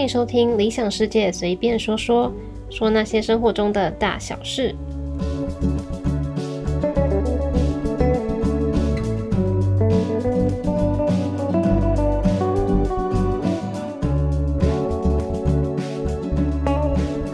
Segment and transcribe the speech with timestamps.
[0.00, 2.32] 欢迎收听《理想世界随便说说》，
[2.74, 4.74] 说那些生活中的大小事。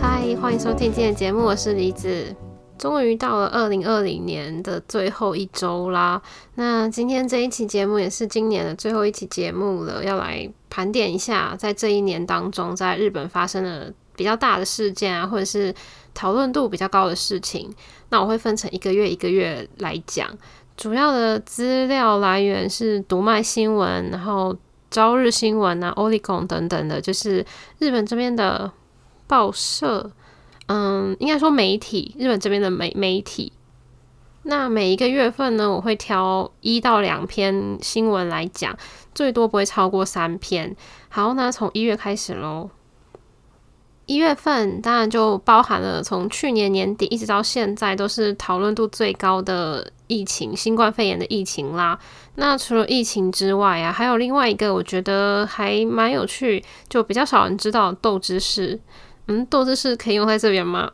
[0.01, 2.35] 嗨，欢迎收听今天的节目，我是李子。
[2.79, 6.21] 终于到了二零二零年的最后一周啦！
[6.57, 15.75] 那今天这一期节目也是今年的最后一期节目了，要来盘点一下在这一年当中，在日本发生的比较大的事件啊，或者是
[16.15, 17.75] 讨论度比较高的事情。
[18.11, 20.29] 那我会分成一个月一个月来讲，
[20.77, 24.55] 主要的资料来源是读卖新闻，然后
[24.91, 27.45] 朝日新闻啊、o l i g o n 等等的，就是
[27.79, 28.71] 日本这边的
[29.27, 30.11] 报社。
[30.67, 33.53] 嗯，应该说媒体，日本这边的媒媒体。
[34.43, 38.77] 那每一个月份呢，我会挑一到两篇新闻来讲，
[39.13, 40.77] 最多不会超过三篇。
[41.09, 42.71] 好，那从一月开始喽。
[44.07, 51.99] 一月份当然就包含了从去年年底一直到现在都是讨论度最高的疫情，新冠肺炎的疫情啦。
[52.37, 58.79] 那除了疫情之外啊，还有另外一个我觉得还蛮有趣，就比较少人知道的斗知识。
[59.29, 60.91] 嗯，斗志是可以用在这边吗？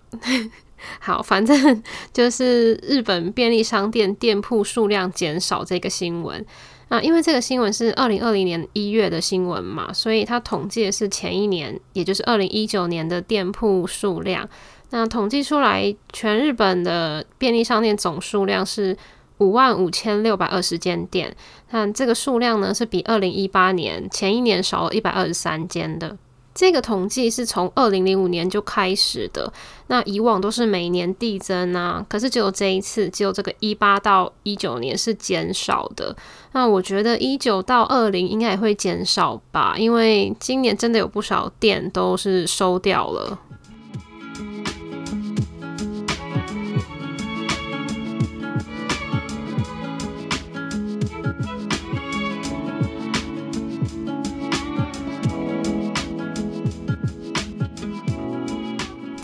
[0.99, 6.45] 好，反正就是日本便利商店店铺数量减少这个新闻
[6.89, 14.49] 啊，因为这个新闻是二零二零年一月的新闻嘛，所以它统计的是前一年，也就是二零一九年的店铺数量。
[14.91, 18.97] 那统计出来，全日本的便利商店总数量是
[19.39, 21.35] 五万五千六百二十间店，
[21.71, 26.19] 那这个数量呢是比二零一八年前一年少了一百二十三间的。
[26.55, 29.53] 这个统计是从二零零五年就开始的，
[29.87, 36.15] 那以往都是每年递增啊，可是只有这一次，只有这个一八到一九年是减少的。
[36.53, 43.39] 那我觉得一九到二零应该也会减少吧，因为今年真的有不少店都是收掉了。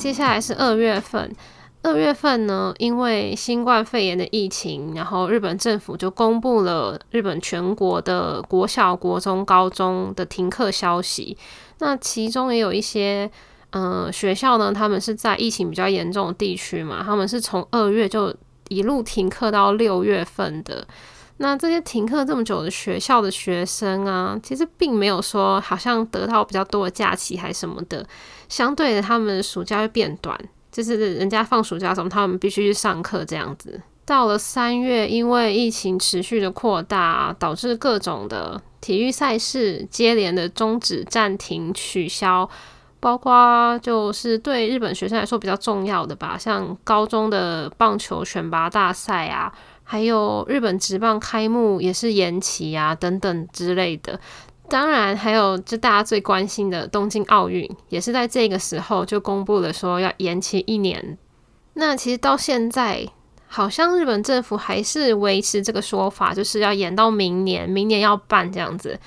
[0.08, 1.30] 接下来是二月份，
[1.82, 11.36] 二月份呢，因为新冠肺炎的疫情，然后日本政府就公布了日本全国的国小、国中、高中的停课消息。
[11.80, 13.30] 那其中也有一些，
[13.72, 18.34] 嗯，学校呢，他们是在疫情比较严重的地区嘛，他们是从二月就
[18.70, 20.88] 一路停课到六月份的。
[21.40, 28.04] 那这些停课这么久的学校的学生啊，其实并没有说好像得到比较多的假期还什么的，
[28.48, 30.36] 相对的，他们暑假会变短，
[30.72, 33.80] 就是人家放暑假什么，他们必须去上课这样子。
[34.04, 42.48] 到了三月，因为疫情持续的扩大，导致各种的体育赛事接连的终止、暂停、取消，
[42.98, 49.52] 包括就是对日本学生来说比较重要的吧，像高中的棒球选拔大赛啊。
[49.90, 54.20] 还有日本职棒开幕也是延期啊，等等之类的。
[54.68, 61.16] 当然，还有就大家最关心的东京奥运，也是在这个时候就公布了说要延期一年。
[61.72, 63.08] 那其实到现在，
[63.46, 69.00] 好像日本政府还是维持这个说法，就是要延到明年，明年要办这样子。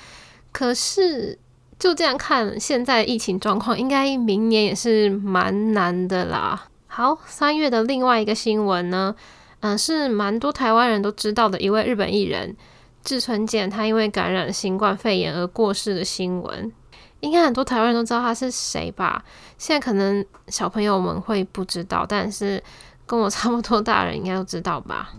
[0.50, 1.38] 可是
[1.78, 6.66] 就这样看，现在疫情状况，应该明年也是蛮难的啦。
[6.88, 9.14] 好，三月的另外一个新闻呢？
[9.62, 12.56] 嗯，是蛮多台湾人都知道的一位日本艺人
[13.04, 16.72] 志村健，他因为感染新冠肺炎而过世的新闻，
[17.20, 19.24] 应该很多台湾人都知道他是谁吧？
[19.56, 22.60] 现在可能小朋友们会不知道，但是
[23.06, 25.12] 跟我 差不多大人应该都知道吧。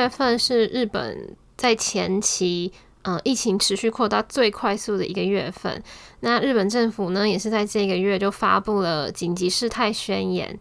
[0.00, 5.82] 月份是日本在前期，呃，疫情持续扩大最快速的一个月份。
[6.20, 10.58] 那日本政府呢，也是在这个月就发布了紧急事态宣言。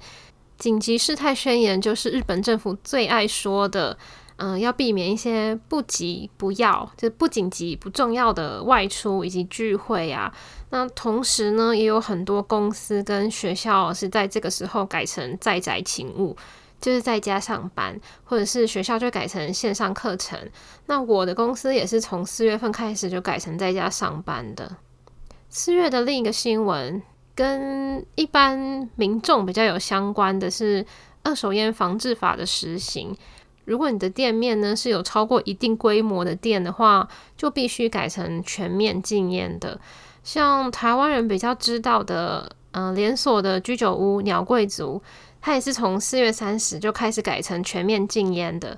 [0.57, 3.97] 紧急事态宣言就是日本政府最爱说的，
[4.35, 10.33] 嗯，要避免一些不急不要，就不紧急不重要的外出以及聚会啊。
[10.71, 16.35] 那同时呢，也有很多公司跟学校是在这个时候改成在宅勤务。
[16.79, 20.39] 就是在家上班，或者是学校就改成线上课程。
[20.85, 24.77] 那我的公司也是从四月份开始就改成在家上班的。
[25.49, 27.01] 四月的另一个新闻
[27.35, 30.85] 跟一般民众比较有相关的是
[31.23, 33.15] 二手烟防治法的实行。
[33.65, 39.79] 如果你的店面呢是有超过一定规模的店的话，就必须改成全面禁烟的。
[40.23, 45.01] 像台湾人比较知道的，嗯，连锁的居酒屋鸟贵族，
[45.41, 48.77] 它也是从四月三十就开始改成全面禁烟的。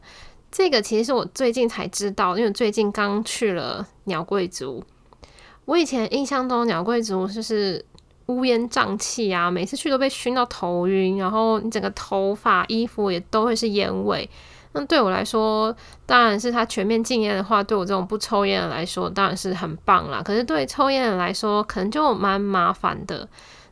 [0.52, 4.84] 这个其实是我最近才知道，因为最近刚去了鸟贵族。
[5.66, 7.84] 我以前印象中鸟贵族就是
[8.26, 14.30] 乌烟瘴气啊，每次去都被熏到头晕，然后你整个头发、衣服也都会是烟味。
[14.74, 15.76] 那对我来说，
[16.06, 20.22] 当然是他全面禁烟的话，对我这种不抽烟的来说，当然是很棒啦。
[20.24, 23.28] 可是对抽烟的来说，可能就蛮麻烦的。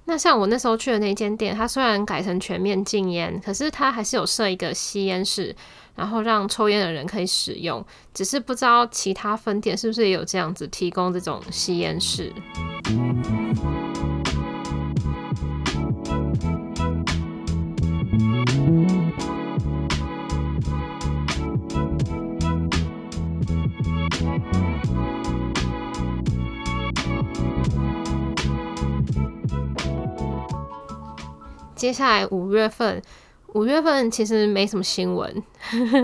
[0.10, 5.56] 那像我那时候去的那间店，它虽然改成全面禁烟，可是它还是有设一个吸烟室，
[5.96, 7.86] 然后让抽烟的人可以使用。
[8.12, 12.34] 只是不知道其他分店是不是也有这样子提供这种吸烟室。
[31.80, 33.02] 接下来五月份，
[33.54, 35.42] 五月份其实没什么新闻，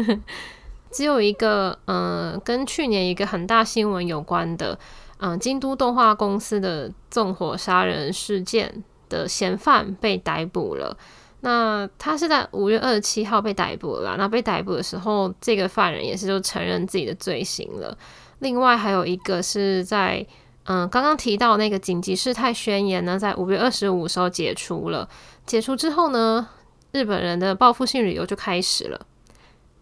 [0.90, 4.80] 只有一个，嗯，跟去年一个很大新闻有关的，
[5.18, 10.98] 嗯，京都动画公司的纵火杀人事件的嫌犯被逮捕了。
[11.42, 14.16] 那他是在五月二十七号被逮捕了。
[14.18, 17.98] 那被逮捕的时候，这个犯人也是就承认自己的罪行了。
[18.40, 20.26] 另外还有一个是在，
[20.66, 25.08] 嗯，刚刚提到那个紧急事态宣言呢，在五月二十五时候解除了。
[25.46, 26.48] 解除之后呢，
[26.92, 29.00] 日本人的报复性旅游就开始了。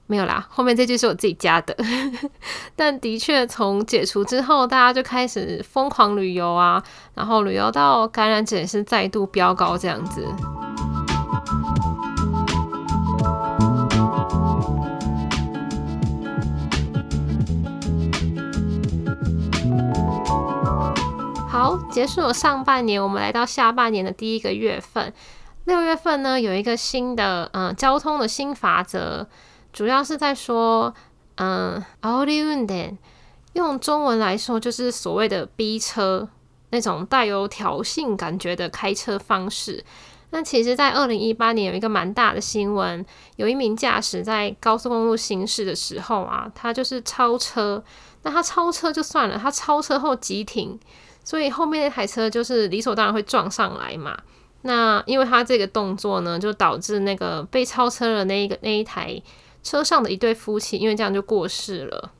[0.05, 1.73] 没有啦，后面这句是我自己加的。
[2.75, 6.83] 但的确，从解除之后，大家就开始疯狂旅游啊，
[7.13, 10.27] 然后旅游到感染者也是再度飙高这样子。
[21.93, 25.13] 结束了上半年，我们来到下半年的第一个月份。
[25.65, 29.27] 六月份呢，有一个新的嗯交通的新法则，
[29.71, 30.91] 主要是在说
[31.35, 32.97] 嗯 a u d i u n d e
[33.53, 36.27] 用中文来说就是所谓的逼车
[36.71, 39.85] 那种带有挑衅感觉的开车方式。
[40.31, 43.05] 那其实，在二零一八年有一个蛮大的新闻，
[43.35, 47.83] 有一名驾驶在高速公路行驶的时候啊，他就是超车。
[48.23, 50.79] 那他超车就算了，他超车后急停，
[51.23, 54.17] 所以后面那台车就是理所当然会撞上来嘛。
[54.63, 59.21] 那因为他这个动作呢，就导致那个被超车的那一个那一台
[59.61, 62.11] 车上的一对夫妻，因为这样就过世了。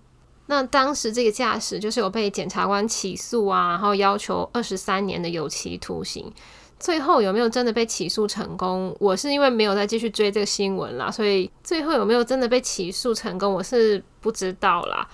[0.48, 6.32] 那当时这个驾驶就是有被检察官起诉啊，然后要求二十三年的有期徒刑。
[6.80, 8.94] 最后有没有真的被起诉成功？
[9.00, 15.08] 我是因为没有再继续追这个新闻啦，所以最后有没有真的被起诉成功，我是不知道啦。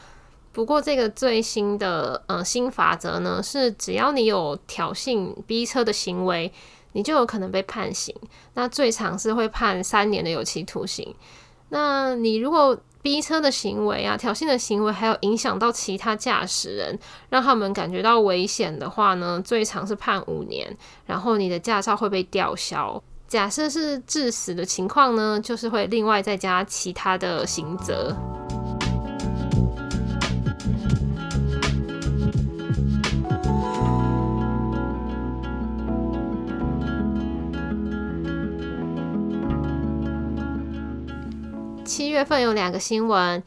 [0.59, 6.51] 不过这个最新的呃新法则呢，是只要你有挑衅逼车的行为。
[6.91, 8.13] 你就有可能被判刑，
[8.55, 11.15] 那最长是会判三年的有期徒刑。
[11.69, 20.75] 那你如果逼车的行为啊、挑衅的行为，还有影响到其他驾驶人，让他们感觉到危险的话呢，最长是判五年，
[21.05, 23.01] 然后你的驾照会被吊销。
[23.27, 28.13] 假设是致死的情况呢，就是会另外再加其他的刑责。
[42.09, 43.43] 七月份有两个新闻，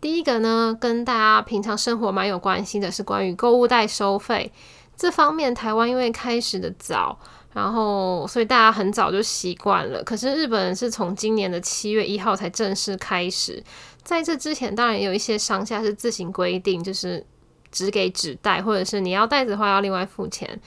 [0.00, 4.52] 第一个呢跟大家平常生活蛮有关系的，是关于购物袋收费
[4.96, 5.52] 这方面。
[5.52, 7.18] 台湾因为开始的早，
[7.54, 10.00] 然后所以大家很早就习惯了。
[10.04, 13.60] 可是日本人是从今年的七月一号才正式开始，
[14.04, 17.26] 在这之前当然有一些商家是自行规定，就是
[17.72, 20.60] 只给纸袋，或者是你要袋子的话要另外付钱。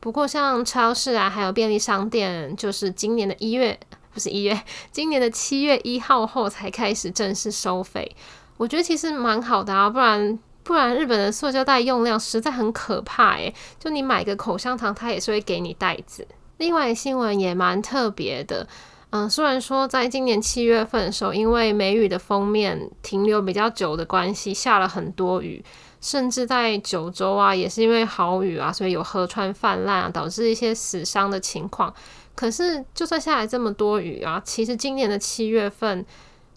[0.00, 3.80] 不过像超市啊，还有便利商店，就是今年的一月。
[4.12, 8.14] 不是一月， 今年的七月一号后才开始正式收费。
[8.56, 16.26] 我觉得其实蛮好的啊，不然不然日本的塑胶袋用量实在很可怕诶，就你买个口香糖，它也是会给你袋子。
[16.58, 18.68] 另外新闻也蛮特别的，
[19.08, 25.64] 嗯，虽然说在今年七月份的时候，因为梅雨的封面停留比较久的关系，下了很多雨，
[26.00, 31.92] 甚至在九州啊，也是因为好雨啊，所以有河川泛滥啊，导致一些死伤的情况。
[32.34, 36.04] 可是，就算下来这么多雨啊，其实今年的七月份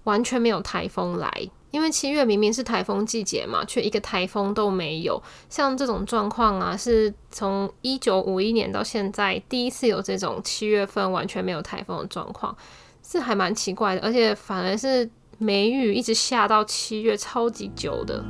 [0.06, 1.30] 完全没有台风来，
[1.72, 5.22] 因为七月明明是台风季节嘛，却一个台风都没有。
[5.50, 12.56] 像这种状况啊，是从一九五一年到现在第一次有这种七月份完全没有台风的状况，
[13.06, 14.02] 是还蛮奇怪的。
[14.02, 18.24] 而且反而是梅雨一直下到七月，超级久的。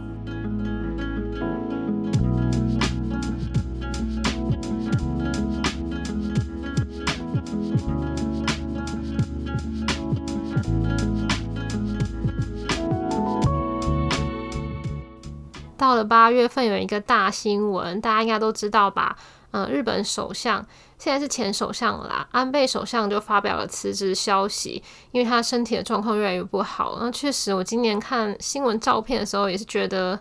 [15.84, 19.18] 到了八月份，有一个大新闻，大家应该都知道吧？
[19.52, 20.66] 嗯，日本首相
[20.98, 26.98] 现在是前首相啦，安倍首相就发表了辞职消息，因为他身体的状况越来越不好。
[27.02, 30.18] 那确实，我今年看新闻照片的时候，也是觉得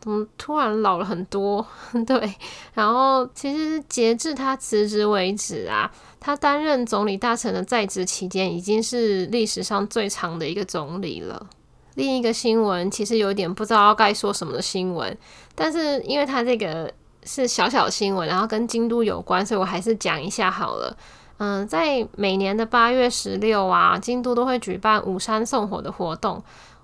[0.00, 1.66] 怎么突然老了很多。
[2.06, 2.34] 对，
[2.72, 11.46] 然后其实截至他辞职为止啊，他担任总理大臣的在职期间，已经是历史上最长的一个总理了。
[11.96, 15.18] 另一个新闻其实有点不知道该说什么的新闻，
[15.54, 16.90] 但是因为它这个。
[17.28, 20.96] 是小小新闻，然后跟京都有关，所以我还是讲一下好了。
[21.38, 26.40] 嗯，在每年的八月十六啊，京都都会举办五山送火的活动。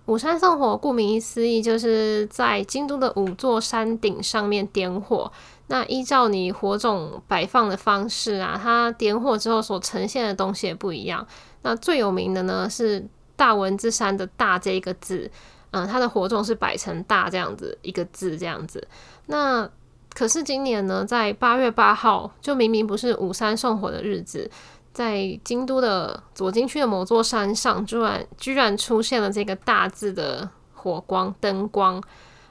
[0.07, 5.31] 五山送火顾名思义，就是在京都的五座山顶上面点火。
[5.69, 11.25] 那依照你火种摆放的方式啊，它点火之后所呈现的东西也不一样。
[11.63, 13.07] 那最有名的呢是
[13.43, 15.29] 大文字山的大这一个字，
[15.73, 18.87] 嗯，它的火种是摆成大这样子一个字这样子。
[19.27, 19.69] 那
[20.15, 24.49] 可是今年呢，在八月八号，就明明不是五山送火的日子，
[24.93, 32.01] 在京都的左京区的某座山上，居然居然出现了这个大字的火光灯光，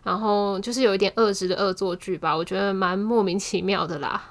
[0.03, 4.21] 然后就是有一点恶质的恶作剧吧，我觉得蛮莫名其妙的啦。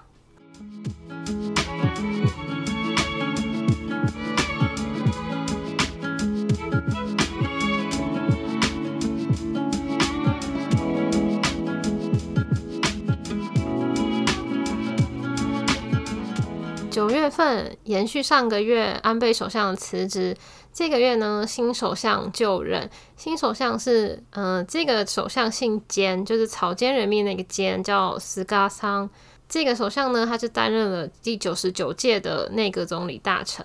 [17.41, 20.37] 份延续上个月安倍首相辞职，
[20.75, 22.91] 这个月呢新首相就任。
[23.17, 29.09] 新首相是，嗯，这个首相姓菅，就是草菅人命那个菅，叫石嘎桑。
[29.49, 33.65] 这个首相呢，他是担任了第九十九届的内阁总理大臣。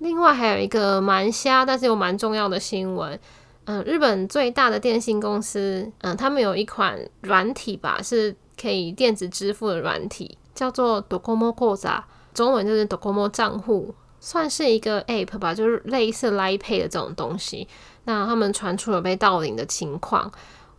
[0.00, 3.18] 另外还有一个蛮瞎，但是又蛮重要的新闻，
[3.64, 12.02] 嗯，日本最大的电信公司，嗯，他们有一款软体吧，是可以电子支付的软体，叫做 Docomo Koza。
[12.34, 17.66] 中文就是 Docomo 账户，算是一个 App 吧，就是类似 Line Pay 的这种东西。
[18.04, 20.30] 那他们传出了被盗领的情况，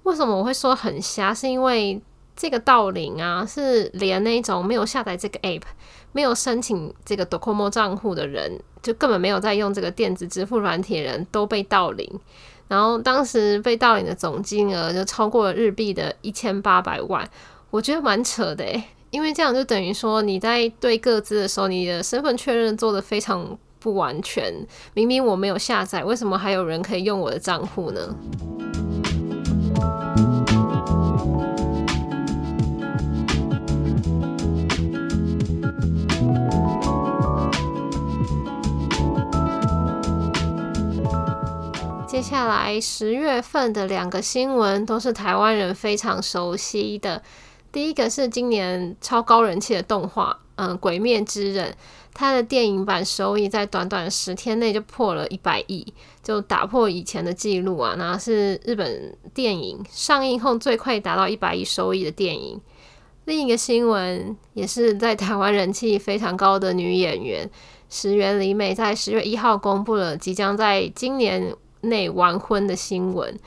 [0.03, 1.33] 为什么我会说很瞎？
[1.33, 1.99] 是因为
[2.35, 5.63] 这个盗领啊，是连那种没有下载这个 App、
[6.11, 12.19] 没有申请这个 Docomo 账户的人，就根本没有在用这个电子支付软体的人都被盗领。
[12.67, 17.27] 然后当时被盗领的总金额就超过了日币的一千八百万，
[17.69, 18.83] 我觉得蛮扯的诶。
[19.15, 24.53] 因为这样就等于说你在对各自的时候，你的身份确认做的非常不完全。
[24.93, 28.13] 明明我没有下载，为什么还有人可以用我的账户呢？
[42.05, 47.23] 接下来十月份的两个新闻都是台湾人非常熟悉的。
[47.75, 51.69] 第一个是今年超高人气的动画，嗯，《鬼灭之刃》，
[52.13, 55.85] 它的电影版收益在短短十天内就破了一百亿，
[56.23, 57.93] 就打破以前的记录啊！
[57.97, 62.61] 那是日本电影上映后最快达到一百亿收益的电影。
[63.25, 67.49] 另一个新闻也是在台湾人气非常高的女演员
[67.89, 73.37] 石原里美，在十月一号公布了即将在今年内完婚的新闻。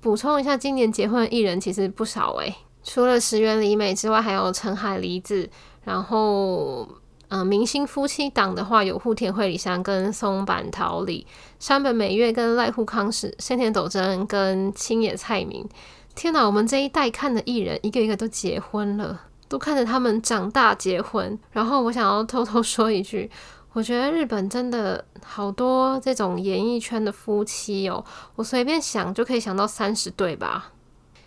[0.00, 2.54] 补充一下，今年结婚的艺人其实不少诶。
[2.84, 5.48] 除了石原里美之外，还有陈海梨子，
[5.84, 6.86] 然后，
[7.28, 11.26] 嗯，明星夫妻档的话有户田惠梨香跟松坂桃李，
[11.58, 15.66] 山本美月跟濑户康史，森田斗真跟青野菜明。
[16.14, 21.36] 天哪，我们这一代看的艺人一个一个都结婚了，都看着他们长大结婚。
[21.50, 23.28] 然后我想要偷偷说一句，
[23.72, 28.04] 我觉得日本真的好多这种演艺圈的夫妻哦，
[28.36, 30.73] 我随便想就可以想到三十对吧。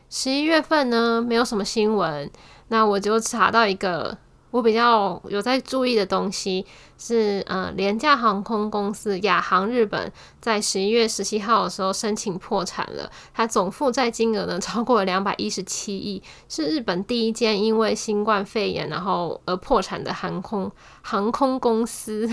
[0.09, 2.29] 十一月份呢，没有什么新闻。
[2.69, 4.17] 那我就查到一个
[4.51, 6.65] 我比较有在注意的东西，
[6.97, 10.11] 是呃，廉价航空公司亚航日本
[10.41, 20.71] 在十一月十七号的时候申请破产了，它总负债金额呢超过了两百一十七亿，是日本第一间因为新冠肺炎然后而破产的航空
[21.01, 22.29] 航空公司。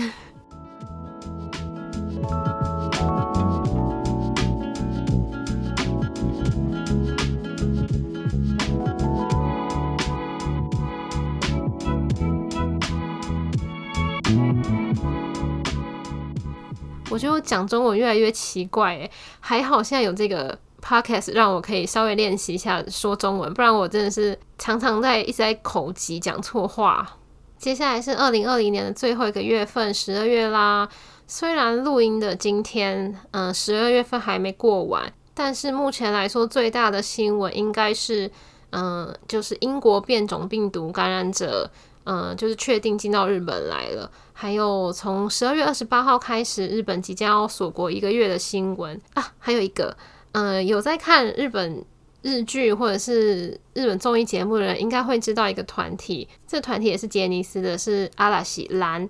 [17.15, 27.17] 我觉得我讲中文越来越奇怪诶，还好现在有这个 podcast 让我可以稍微练习一下说中文，不然我真的是常常在一直在口急讲错话。
[27.57, 30.89] 接下来是二零二零年的最后一个月份，十二月啦。
[31.25, 38.29] 虽然录音的今天，嗯，十二月份还没过完，但是目前来说最大的新闻应该是，
[38.71, 41.71] 嗯，就是英国变种病毒感染者。
[42.05, 44.09] 嗯，就是确定进到日本来了。
[44.31, 49.33] 还有从十二月二十八号开始，日本即将要锁国一个月的新闻啊。
[49.37, 49.95] 还有一个，
[50.31, 51.83] 嗯，有在看日本
[52.21, 56.27] 日剧或者是日本综艺节目的人，应该会知道一个团体。
[56.47, 59.07] 这团体也是杰尼斯的，是阿拉西兰。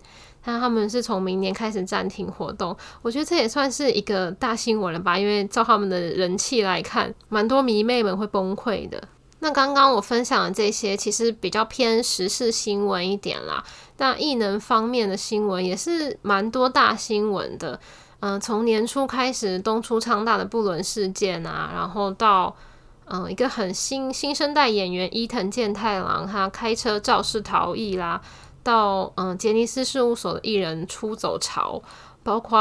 [0.47, 2.77] 那他们是从明年开始暂停活动。
[3.01, 5.17] 我觉得这也算是一个大新闻了吧？
[5.17, 9.01] 因为照他们的人气来看，蛮多迷妹们会崩溃的。
[9.45, 13.63] 那刚刚我分享的这些，其实比较偏时事新闻一点啦。
[13.97, 17.79] 那艺能方面的新闻也是蛮多大新闻的。
[18.21, 22.55] 嗯，从年初开始东出昌大的不伦事件啊，然后到
[23.05, 28.19] 嗯一个很新新生代演员伊藤健太郎他开车肇事逃逸啦，
[28.63, 31.79] 到嗯杰尼斯事务所的艺人出走潮，
[32.23, 32.57] 包括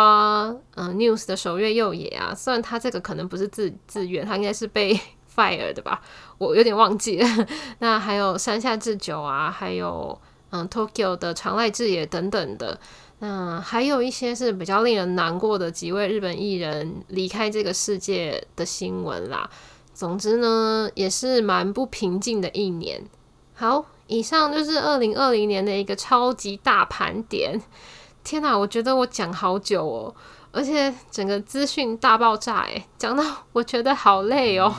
[0.75, 5.01] 嗯 News 的守月佑也啊，虽然他这个可能不是自自愿，他应该是被。
[5.35, 6.01] fire 的吧，
[6.39, 7.47] 我有点忘记了。
[7.81, 10.19] 那还有山下智久啊，还有
[10.51, 12.79] 嗯 Tokyo 的长濑智也等等的。
[13.21, 19.49] 那还有一些是比较令人难过的几位日本艺人离开这个世界的新闻啦。
[19.95, 23.03] 总之呢，也是蛮不平静的一年。
[23.55, 27.63] 好，以上就是二零二零年的一个超级大盘点。
[28.25, 30.15] 天哪，我觉得我讲好久哦。
[30.51, 34.75] 而且整个资讯大爆炸，哎，讲到我觉得好累哦。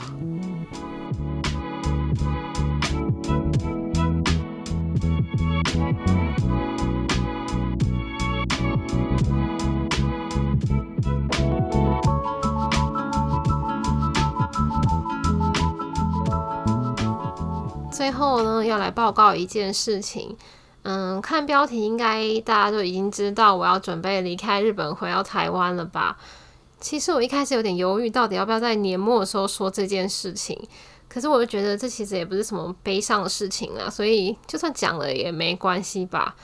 [18.05, 20.37] 最后呢，要来报告一件事情。
[20.83, 26.15] 嗯，看标题应该大家都已经知道我要准备离开日本回到台湾了吧？
[26.79, 30.55] 其实我一开始有点犹豫，到底要不要在年末的时候说这件事情。
[31.09, 36.35] 可是我就觉得这其实也不是什么悲伤的事情啊，所以就算讲了也没关系吧。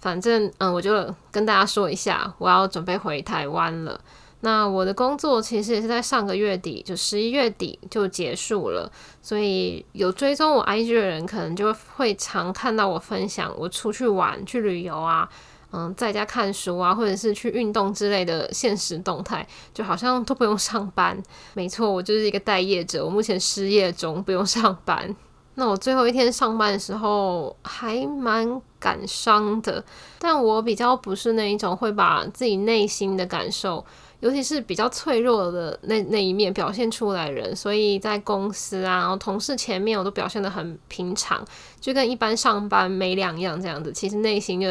[0.00, 0.92] 反正嗯，我就
[1.32, 3.98] 跟大家说一下，我要准备回台湾了。
[4.42, 15.28] 那我的工作其实也是在上个月底，就十一月底就结束了，所以有追踪我 IG 的人，可能就会常看到我分享我出去玩、去旅游啊，
[15.72, 21.22] 嗯，在家看书啊，或者是去运动之类的现实动态，就好像都不用上班。
[21.52, 25.14] 没错，我就是一个待业者，我目前失业中，不用上班。
[25.60, 29.84] 那我最后一天上班的时候还蛮感伤的，
[30.18, 33.84] 但我比较不是那一种会把自己内心的感受。
[34.20, 41.44] 尤其是比较脆弱的那那一面表现出来人，所以在公司啊，然后同事前面我都表现得很平常，
[41.78, 43.92] 就跟一般上班没两样这样子。
[43.92, 44.66] 其实内心就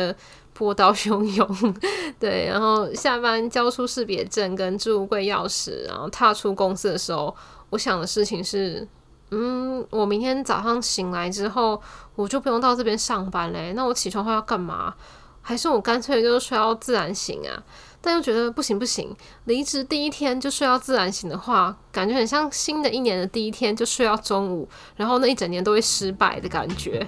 [0.53, 1.75] 波涛汹涌，
[2.19, 2.47] 对。
[2.47, 7.35] 然后下班交出识别证跟置物柜钥匙，然后踏出公司的时候，
[7.71, 8.87] 我想的事情是，
[9.31, 11.81] 嗯，我明天早上醒来之后，
[12.15, 13.73] 我就不用到这边上班嘞。
[13.73, 14.93] 那我起床后要干嘛？
[15.41, 17.63] 还是我干脆就睡到自然醒啊？
[18.01, 19.15] 但又觉得不行不行，
[19.45, 27.05] 离职第一天就睡到自然醒的话，感觉很像新的一年的第一天就睡到中午，然后那一整年都会失败的感觉。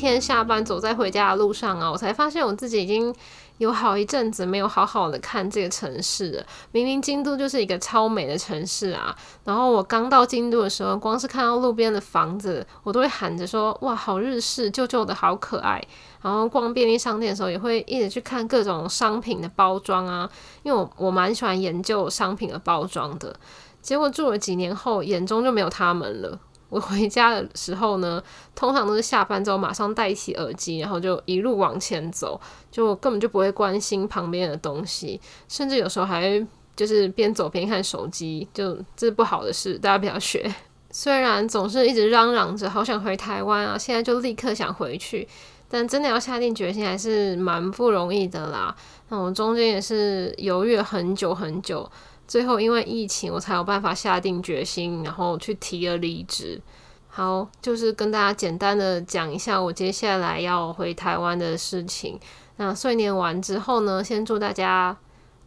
[0.00, 3.14] 天下班走在回家的路上啊，我才发现我自己已经
[3.58, 6.46] 有好一阵子没有好好的看这个城市了。
[6.72, 15.82] 明明京都就是一个超美的城市啊，然后我刚到京都的时候，光是看到路边的房子，我都会喊着说：“哇，好日式，旧旧的好可爱。”
[16.22, 20.30] 然后逛便利商店的时候，也会一直去看各种商品的包装啊，
[20.62, 23.36] 因为我我蛮喜欢研究商品的包装的。
[23.82, 26.38] 结果住了几年后，眼中就没有他们了。
[26.70, 28.22] 我回家的时候呢，
[28.54, 40.50] 通常都是下班之后马上戴起耳机，然后就一路往前走，就根本就不会关心旁边的东西，甚至有时候还就是边走边看手机，就这是不好的事，大家不要学。
[40.92, 45.28] 虽然总是一直嚷嚷着好想回台湾啊，现在就立刻想回去，
[45.68, 48.74] 但真的要下定决心还是蛮不容易的啦。
[49.08, 51.90] 那我中间也是犹豫了很久很久。
[52.30, 56.62] 最后因为疫情，我才有办法下定决心，然后去提了离职。
[57.08, 62.20] 好，就是跟大家简单的讲一下我接下来要回台湾的事情。
[62.54, 64.96] 那岁年完之后呢，先祝大家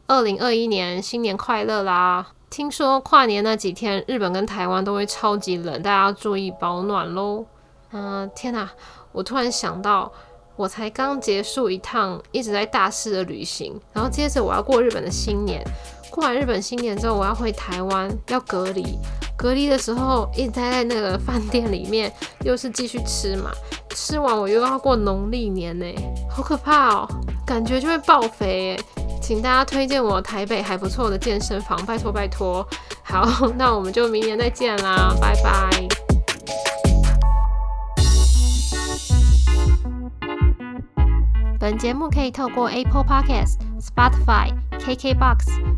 [0.07, 2.27] 二零二一年新年快乐啦！
[2.49, 7.45] 听说跨年那几天，日本跟台湾都会超级冷，大家要注意保暖喽。
[7.93, 8.69] 嗯，天哪！
[9.13, 10.11] 我突然想到，
[10.57, 15.63] 我才刚结束一趟一直在大肆的旅行，然后接着我要过日本的新年。
[16.13, 18.99] 过完日本新年之后，我要回台湾，要隔离。
[19.35, 22.13] 隔离的时候，一直待在那个饭店里面，
[22.45, 23.49] 又是继续吃嘛。
[23.95, 25.85] 吃完我又要过农历年呢，
[26.29, 27.07] 好可怕哦，
[27.47, 28.83] 感觉就会爆肥哎。
[29.23, 32.63] 请大家推荐我台北还不错的健身房，拜托拜托。
[33.01, 35.87] 好，那我们就明年再见啦，拜拜。
[41.59, 44.53] 本节目可以透过 Apple Podcast、Spotify、
[44.85, 45.37] KKBox、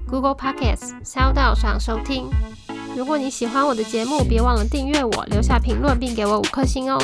[0.10, 2.28] Google Podcasts、SoundCloud 上收听。
[2.98, 7.00] 如果你喜欢我的节目，别忘了订阅我，留下评论，并给我五颗星哦。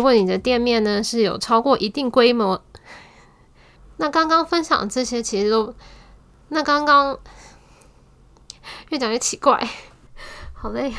[0.00, 2.62] 如果你的店面呢是有超过一定规模，
[3.98, 5.74] 那刚刚分享这些其实都，
[6.48, 7.18] 那刚刚
[8.88, 9.68] 越讲越奇怪，
[10.56, 10.94] 好累。